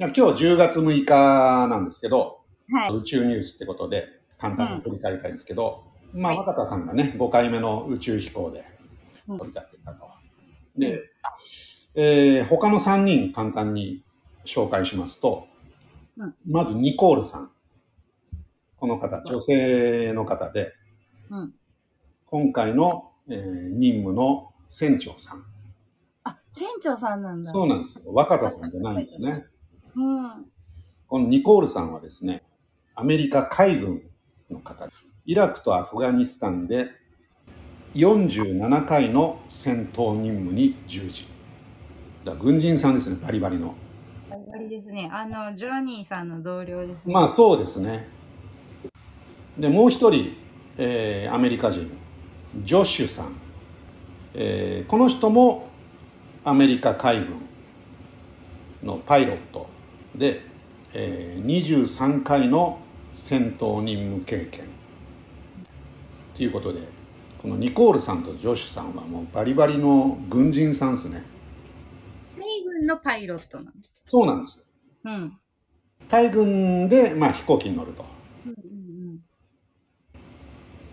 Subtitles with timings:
[0.00, 2.94] 今日10月6日なんですけど、はい。
[2.96, 4.08] 宇宙ニュースってことで
[4.38, 5.84] 簡単に振り返りたいんですけど、
[6.14, 8.64] まあ、はい若田さんがね、5回目の宇宙飛行で
[9.28, 10.08] うん降り立っていたと。
[10.78, 11.02] で、
[11.94, 14.02] えー他の3人簡単に
[14.46, 15.46] 紹介しますと、
[16.16, 17.50] うんまずニコールさん。
[18.78, 20.72] この方、女性の方で、
[21.28, 21.54] うん。
[22.24, 25.44] 今回の、えー任務の船長さん。
[26.24, 27.50] あ、船長さんなんだ。
[27.50, 28.04] そうなんですよ。
[28.06, 29.44] 若田さんじゃないんですね。
[29.94, 30.46] うん。
[31.08, 32.42] このニコールさんはですね、
[32.94, 34.02] アメリカ海軍
[34.50, 35.06] の方です。
[35.26, 36.88] イラクとアフガニスタンで
[37.94, 41.26] 47回の戦闘任務に従事。
[42.24, 43.74] だ軍人さんですね、バリバリの。
[44.28, 45.10] バリバリですね。
[45.12, 47.12] あの、ジョニーさんの同僚ですね。
[47.12, 48.08] まあそうですね。
[49.58, 50.36] で、もう一人、
[50.76, 51.90] えーアメリカ人、
[52.64, 53.32] ジョッシュさん。
[54.34, 55.68] えーこの人も
[56.44, 57.40] アメリカ海軍
[58.82, 59.68] のパイロット
[60.14, 60.42] で、
[60.92, 62.80] えー23回の
[63.12, 64.64] 戦闘任務経験。
[66.34, 66.80] ということで、
[67.38, 71.22] このニコールさんとジョッシュさんはもうバリバリの軍人さんですね。
[72.36, 73.70] 海軍のパイロットなの。
[74.04, 74.68] そうなんです。
[75.04, 75.38] うん。
[76.10, 78.04] 海軍で、まあ、飛行機に乗ると。
[78.46, 78.80] うんうん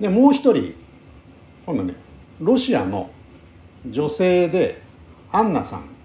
[0.00, 0.74] でもう一人
[1.66, 1.94] 今度ね
[2.38, 3.10] ロシアの
[3.84, 4.80] 女性で
[5.32, 5.98] アンナさん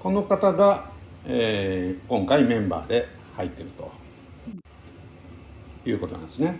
[0.00, 0.90] この方が、
[1.26, 3.06] えー今回メンバーで
[3.36, 3.90] 入ってると
[5.84, 6.58] いうことなんですね。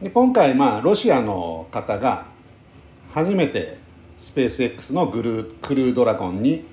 [0.00, 2.26] で今回まあロシアの方が
[3.12, 3.78] 初めて
[4.16, 6.64] スペース X のグルークルードラゴンに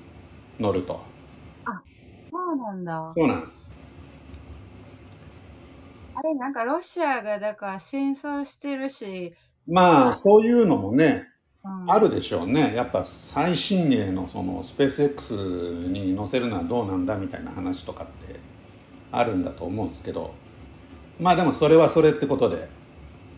[0.60, 1.02] 乗ると
[2.26, 3.06] そうなんだ。
[3.08, 3.74] そうなんです
[6.16, 9.36] あれ、なんかロシアがだから戦争してるし、
[9.68, 11.33] まあそういうのもねうん
[11.64, 12.74] あるでしょうね。
[12.76, 18.40] やっぱ最新鋭のそのスペース X に載せるのはどうなんだみたいな話とかって
[19.12, 20.34] あるんだと思うんですけど、
[21.20, 22.68] まあでもそれはそれってことで、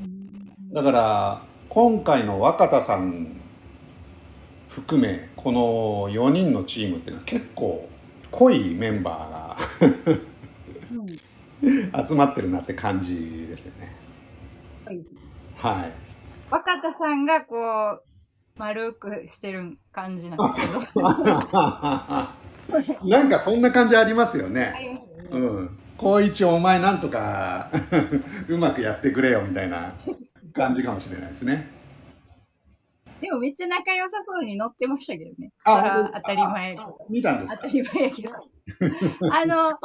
[0.01, 3.39] うんだから今回の若田さん
[4.69, 7.87] 含めこの4人のチームっていうのは結構
[8.31, 10.21] 濃いメンバー
[10.91, 11.05] うん
[11.91, 13.95] が 集まってるなって感じですよね。
[14.85, 15.05] はい
[15.55, 15.91] はい。
[16.49, 18.04] 若田さんがこう、
[18.57, 20.67] 丸くしてる感じなんですけ
[20.99, 21.01] ど。
[23.07, 24.75] なんかそんな感じありますよあね。
[24.81, 25.29] りますよね。
[25.31, 25.79] うん。
[25.97, 27.69] 光一お前なんとか
[28.49, 29.93] うまくやってくれよみたいな
[30.53, 31.71] 感じかもしれないですね。
[33.21, 35.51] でもめっちゃ仲良さそうに乗ってましたけどね。
[35.63, 36.75] あ当たり前。
[37.09, 37.61] 見たんですか？
[37.63, 38.29] 当たり前やけど。
[39.31, 39.79] あの、あ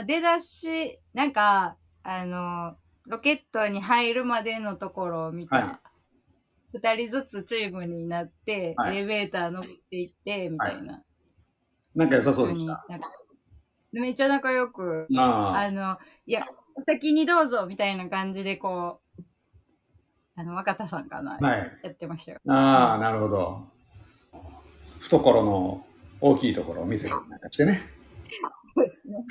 [0.00, 2.74] の、出だし、なんか、あの、
[3.06, 5.64] ロケットに入るまでのところを見はい
[6.80, 6.94] た。
[6.94, 11.02] 二、人ずつチームになって、はいエレベーター登っていって、みたいな。
[11.94, 12.84] なんか良さそうでした。
[12.88, 13.08] なんか
[13.92, 19.22] めっちゃ仲良く、ああの、いや、お先にどうぞみたいな感じで、こう、
[20.36, 21.46] あの、若田さんかな、あ。
[21.46, 21.78] はい。
[21.84, 22.40] やってましたよ。
[22.48, 23.68] ああ、なるほど。
[24.98, 25.86] 懐の
[26.20, 27.82] 大きいところを見せたりなんかしてね。
[28.74, 29.24] そうですね。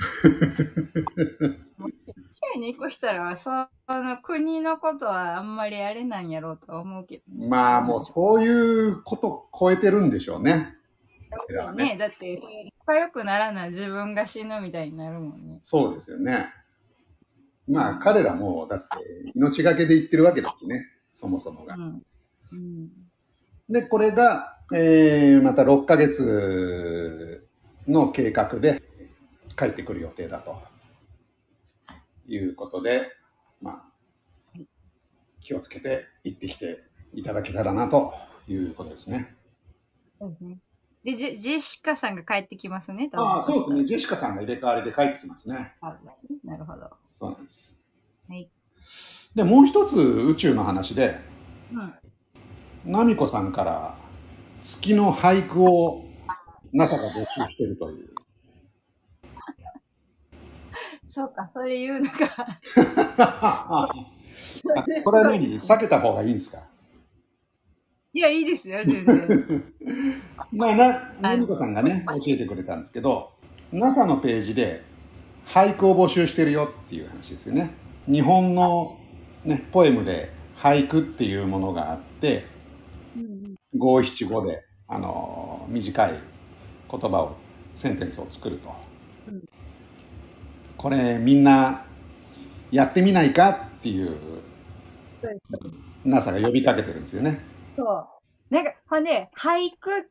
[2.54, 3.50] 週に1個したら、そ
[3.88, 7.48] の国のことはあんまりあれなんやろうとは思うけどね。
[7.48, 10.74] まあもうそういうこと超えてるんでしょうね。
[11.46, 15.58] それはねね、だって、そういう仲良くならない自分が死ぬみたいになるもんね。
[15.60, 16.46] そうですよね。
[17.68, 18.86] まあ彼らもだって
[19.34, 20.80] 命がけで言ってるわけですしね。
[21.12, 21.78] そもそもがう。
[21.78, 22.02] ん。
[22.52, 22.88] うん。
[23.68, 27.46] で、これが、えーまた6ヶ月
[27.86, 28.82] の計画で
[29.56, 30.60] 帰ってくる予定だと
[32.26, 33.10] いうことで、
[33.60, 33.88] ま
[34.56, 34.58] あ、
[35.40, 38.14] 気をつけて行ってきていただけたらなと
[38.48, 39.34] いうことですね。
[40.18, 40.58] そうですね。
[41.04, 43.80] で、ジェジェシカさんが帰ってきますね、ああ、そうですね。
[43.80, 43.84] ね。
[43.84, 45.74] ジェシカさんが入れ替わりで帰ってきますね。
[45.82, 45.96] あ
[46.42, 46.90] なるほど。
[47.08, 47.78] そうなんです。
[48.28, 48.48] はい。
[49.34, 51.18] で、もう一つ宇宙の話で、
[51.72, 51.94] うん。
[52.86, 53.98] ナミコさんから
[54.62, 56.04] 月の俳句を
[56.72, 58.14] NASA が募集してるという。
[61.14, 62.58] そうか、それ言うのか。
[63.18, 63.88] あ
[65.04, 65.60] これは何？
[65.60, 66.58] 避けた方がいいんですか？
[68.12, 69.64] いや、いいですよ、全然。
[70.52, 73.30] まあな、ナミコさんがね、教えてくれたんですけど、
[73.72, 74.82] NASA のページで
[75.46, 77.70] 俳句を募集してるよっていう話ですよね。
[78.06, 78.98] 日本の、
[79.44, 82.44] ね、ポエムで俳句っていうものがあって、
[83.16, 86.12] うん五七五で、あのー短い
[86.90, 87.36] 言葉を、
[87.74, 88.72] センテンスを作ると。
[89.28, 89.42] うん
[90.84, 91.86] これみんな
[92.70, 94.18] やってみないかっていう
[96.04, 97.40] NASA が呼びかけてるんですよね。
[97.74, 98.54] そう。
[98.54, 100.02] なんか、ほんで、俳句っ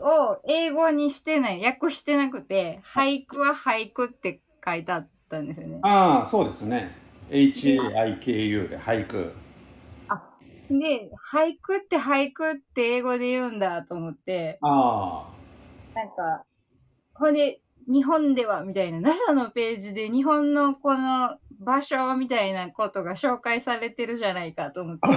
[0.00, 5.80] を英語にしてない、訳してなくて、俳句は俳句って書いてあったんですよね。
[5.82, 6.96] ああ、そうですね。
[7.30, 9.34] H-A-I-K-U で俳句。
[10.70, 15.28] で、俳句って俳句って英語で言うんだと思って、あ
[15.94, 16.46] なんか、
[17.12, 25.08] ほんで、日本ではみたいな、NASA のページで日本のこの場所みたいなことが紹介されてるじゃないかと思って、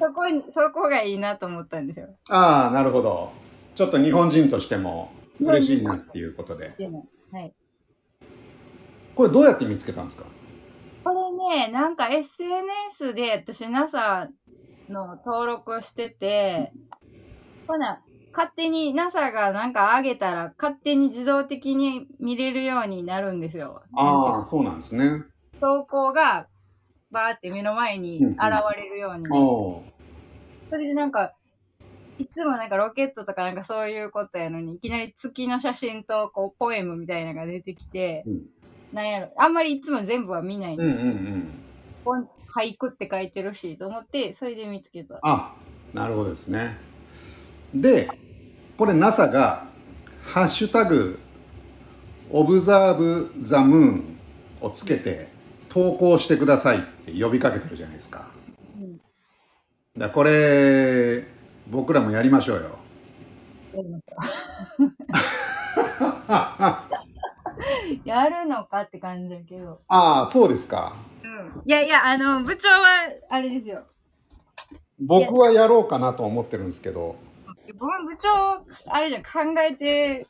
[0.00, 2.08] そこに、そこがいいなと思ったんですよ。
[2.28, 2.38] あ。
[2.38, 3.32] ああ、なるほど。
[3.74, 6.66] ちょっと日本人としても嬉しいなっていうことで。
[7.32, 7.54] はい。
[9.14, 10.24] これどうやって見つけたんですか？
[11.04, 11.30] これ
[11.66, 14.28] ね、なんか SNS で私 NASA
[14.88, 16.72] の登録してて、
[17.66, 18.02] ほな、
[18.34, 23.82] 勝手に NASA がなんか上げたら勝手に自動的に見れるようになるんですよ。
[23.94, 25.22] ああ、そうなんですね。
[25.60, 26.48] 投稿が
[27.10, 28.38] バーって目の前に現
[28.76, 29.84] れるように、おお
[30.68, 31.34] それでなんか、
[32.18, 38.30] いつもなんかロケットとかなんかそういうことやのに、いきなり月の写真とこうポエムみたいなのが出てきて、ー。
[38.30, 38.42] うん
[38.94, 45.18] なんやろ、あんまりいつも全部は見ないんうんですけど、うんうん俳句って書いてるしと思って、それで見つけた。
[45.22, 45.54] あ、
[45.92, 46.76] なるほどですね。
[47.74, 48.08] で、
[48.76, 49.66] これ NASA が
[50.24, 51.20] ハッシュタグ
[52.30, 54.18] オブザーブザムーン
[54.60, 55.28] をつけて
[55.68, 58.28] 投稿してくださいって呼びかけてるじゃないですか。
[58.76, 59.00] うん
[59.96, 61.24] だこれ
[61.70, 62.78] 僕らもやりましょうよ。
[68.04, 69.80] やるのかって感じだけど。
[69.88, 70.94] ああ、そうですか。
[71.22, 71.62] うん。
[71.64, 72.82] いやいや、あの、部長は、
[73.30, 73.82] あれですよ。
[74.98, 77.16] 僕はやろうかなと思ってるんですけど、
[77.72, 79.28] 部部長、あれじゃん、考
[79.60, 80.26] えて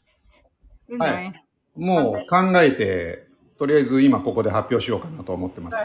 [0.89, 1.31] るんじゃない？
[1.33, 1.51] ですか。
[1.77, 3.27] もう考えて、
[3.59, 5.77] とりあえず今ここで発表しようかなと思ってます。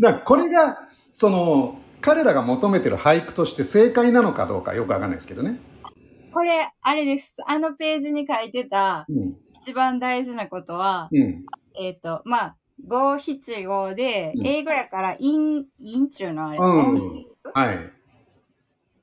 [0.00, 0.78] だこれが
[1.12, 5.58] その彼らが求めてる俳句として正解なのかどうかよくわかんないですけどね。
[6.32, 7.36] これ、あれです。
[7.46, 9.36] あのページに書いてたうん。
[9.54, 11.44] 一番大事なことは、うん。
[11.80, 12.56] えっ、と、まあ、
[12.86, 17.92] 五七五で、うん英語やから、イン、インチューのあれ、うん音節はい。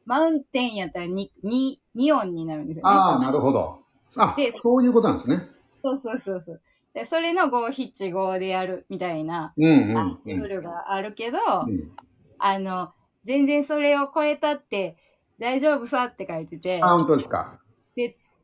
[0.06, 2.92] mountain やったらに、に、二音になるんですよね。
[2.92, 3.80] ああ、なるほど。
[4.18, 5.48] あで、そういうことなんですね。
[5.84, 6.62] そうそうそうそう。
[6.94, 10.50] で、それの五七五でやるみたいな、うんうんうルーん。
[10.50, 11.92] ルがあるけど、うん
[12.44, 12.92] あの、
[13.24, 14.98] 全然それを超えたって
[15.40, 17.60] 大丈夫さって書いてて、あ、本当ですか。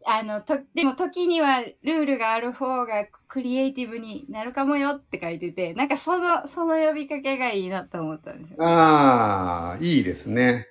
[0.06, 8.64] あの、と、でも時にはルールがある方がクリエイティブになるかもよって書いてて、なんかその、その呼びかけがいいなと思ったんですよ。
[8.66, 10.68] ああ、いいですね。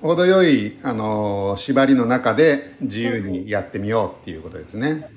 [0.00, 5.10] 程よい、あのー縛りの中で自由にやってみようっていうことですね。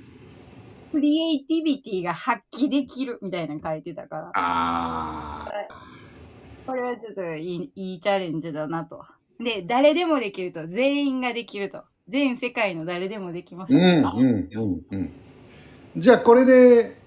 [0.91, 5.51] クリエイティビティが発揮できるみたいなの書いてたから、ああ、
[6.65, 9.03] これはちょっといいいいチャレンジだなと。
[9.39, 11.83] で、誰でもできると、全員ができると。
[12.07, 15.11] 全世界の誰でもできます、うんうんうんうん。
[15.95, 16.97] じゃあこれで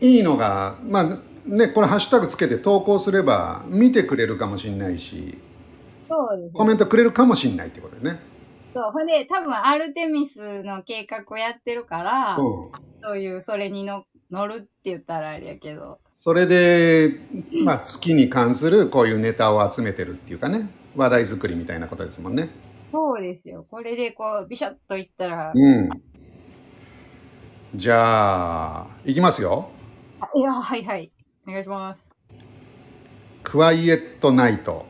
[0.00, 1.04] いいのが、まあ
[1.46, 5.38] ね、これハッシュタグつけて投稿すれば見てくれるかもしれないし、
[6.08, 8.20] そうですコメントくれるかもしれないってことでね。
[8.74, 8.92] そう。
[8.92, 12.70] ほんで、多分アルテミスの計画をやってるから、うん。
[13.02, 17.20] そういう、それにの乗るって言ったらあれやけど、それで、
[17.64, 22.50] まあ月に関するこういうネタを集めてるっていうかね、話題作りみたいなことですもんね。
[22.84, 23.66] そうですよ。
[23.70, 25.90] これでこう、ビシャッといったら、うん。
[27.76, 29.68] じゃあ、いきますよ。
[30.18, 31.12] あいや、はいはい。
[31.46, 32.02] お願いします。
[33.42, 34.86] クワイエットナイト。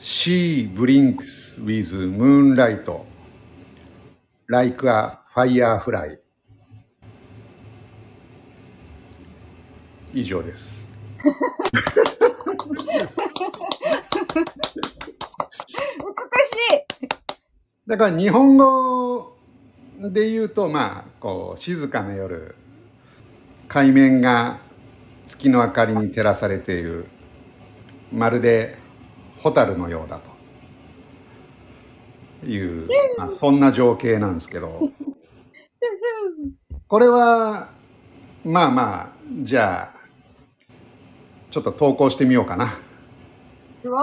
[0.00, 2.84] She blinks with moonlight
[4.48, 6.18] like a firefly.
[10.12, 10.88] 以上です。
[11.22, 11.30] 美
[16.44, 17.08] しい
[17.86, 19.36] だから日本語
[20.00, 22.54] で言うとまあこう静かな夜
[23.68, 24.60] 海面が
[25.26, 27.08] 月の明かりに照らされている
[28.12, 28.78] まるで
[29.38, 30.20] 蛍のようだ
[32.40, 34.90] という、まあ、そんな情景なんですけど
[36.86, 37.70] これは
[38.44, 39.96] まあまあじゃあ
[41.50, 42.78] ちょっと投稿してみようかな。
[43.82, 43.98] すご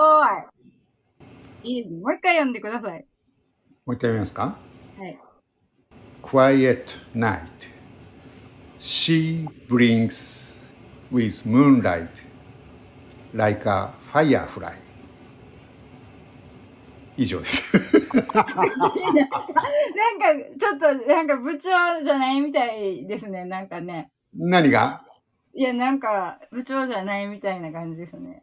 [1.64, 1.70] い。
[1.76, 2.02] いいですね。
[2.02, 3.06] もう一回読んでください。
[3.86, 4.44] もう一回読みますか？
[4.44, 4.73] はい。
[6.24, 7.68] Quiet night.
[8.80, 10.58] She blinks
[11.12, 12.24] with moonlight
[13.34, 14.74] like a firefly.
[17.16, 17.78] 以上です。
[18.16, 18.42] なんか、
[20.58, 23.46] ちょっと、なんか部長じゃないみたいですね。
[23.46, 24.10] なんかね。
[24.34, 25.04] 何が？
[25.54, 28.42] いや、なんか、部長じゃないみたいな感じですね。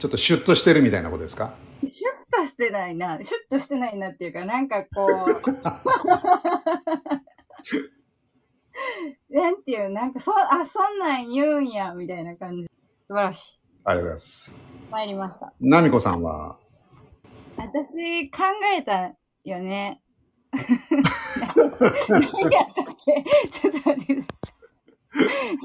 [0.00, 1.54] ちょっとシュッとしてるみたいなことですか？
[1.86, 1.90] シュッ
[2.40, 3.18] としてないな。
[3.22, 5.08] シュッとしてないなっていうか、なんかこう。
[9.34, 12.68] なんていう、なんかそ、あ、そんなん言うんや、みたいな感じ。
[13.06, 13.60] 素晴らしい。
[13.84, 14.52] ありがとうございます。
[14.90, 15.52] 参りました。
[15.60, 16.58] ナミコさんは、
[17.56, 18.38] 私、考
[18.76, 20.00] えたよね。
[22.08, 23.24] 何やったっけ？
[23.50, 24.24] ちょっと待って。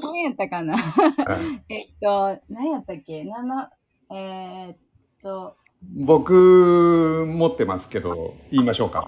[0.02, 0.76] 何やったかな？
[0.76, 3.24] はいえっと、何やったっけ？
[3.24, 3.68] なの、
[4.14, 4.78] えーっ
[5.22, 9.06] と、僕持ってますけど言いましょうか。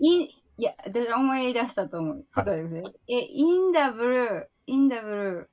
[0.00, 0.28] い
[0.64, 2.26] や、私思い出したと思う。
[2.34, 2.98] ちょっと待って。
[3.06, 5.50] え、インダブルー、インダブル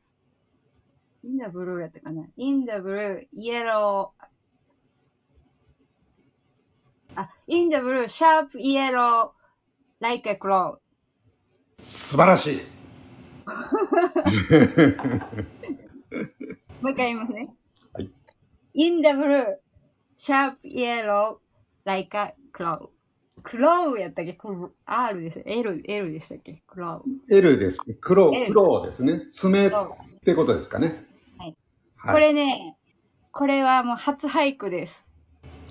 [1.23, 2.25] ー、インダブルーやったかな。
[2.35, 4.25] インダブル、イエロー。
[7.17, 11.81] あ、インダブルー、シャープ、イエロー、ライカクロウ。
[11.81, 12.59] 素晴らしい。
[16.81, 17.53] わかりますね。
[18.73, 19.64] インダブルー。
[20.17, 21.37] In the blue, sharp yellow,
[21.85, 22.89] like a crow.
[23.43, 24.33] クロウやったっけ？
[24.33, 26.63] クロ ?R でした ?L、L でしたっけ？
[26.65, 27.33] クロウ。
[27.33, 27.79] L です。
[27.99, 29.27] 黒、L 黒ですね。
[29.31, 31.05] 爪っクロウてことですかね。
[31.37, 31.55] はい。
[31.97, 32.77] はいこれね、
[33.31, 35.03] これはもう初俳句です。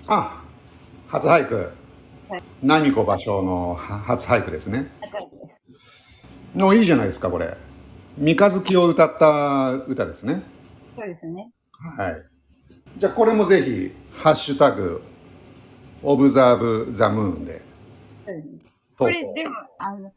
[0.07, 0.43] あ、
[1.07, 1.71] 初俳句
[2.29, 2.43] はい。
[2.61, 4.91] ナミコ芭蕉のは初俳句ですね。
[5.01, 5.61] 初俳句です。
[6.55, 7.57] のいいじゃないですか、これ。
[8.17, 10.43] 三日月を歌った歌ですね。
[10.95, 11.51] そうですね。
[11.97, 12.34] はい。
[12.97, 15.03] じゃあこれもぜひ、ハッシュタグ、
[16.01, 17.61] オブザーブ・ザ・ムーンで
[18.25, 18.61] そうですね
[18.97, 19.05] 投稿。
[19.05, 20.13] これでも、あの、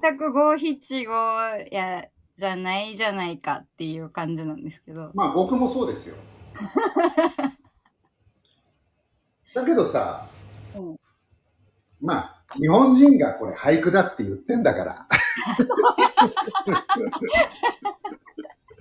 [0.00, 1.12] 全く五七五
[1.70, 5.12] や、じゃないじゃないかっていう感じなんですけど。
[5.14, 6.16] まあ僕もそうですよ。
[9.54, 10.28] だけどさ、
[10.74, 10.96] うん
[11.98, 15.08] まあ日本人がこれ俳句だって言ってんだから。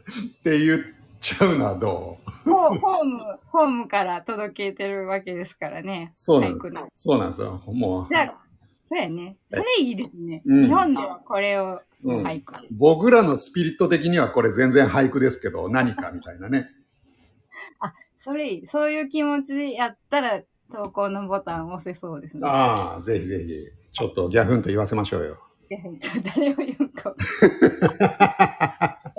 [0.39, 0.81] って言っ
[1.25, 2.49] ちゃうのはどう？
[2.51, 6.09] ホーム、ホームから届けてるわけですからね。
[6.11, 6.87] そうなんです俳句の。
[6.93, 7.63] そうなんですよ。
[7.67, 8.37] もうじゃあ、
[8.73, 9.37] そうやね。
[9.49, 10.43] それいいですね。
[10.45, 12.75] うん日本ではこれをうん俳句です。
[12.77, 16.69] 僕らのスピリット的にはこれ全然俳句ですけど何かみたいなね。
[18.19, 18.67] それいい。
[18.67, 20.41] そういう気持ちでやったら
[20.71, 22.41] 投稿のボタン押せそうですね。
[22.47, 23.53] ああ、ぜひぜひ、
[23.93, 25.37] ちょっとギャフンと言わせましょうよ。
[25.69, 25.79] いや
[26.35, 27.15] 誰を言うか。